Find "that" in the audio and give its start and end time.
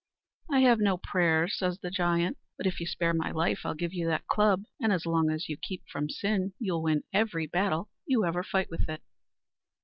4.07-4.25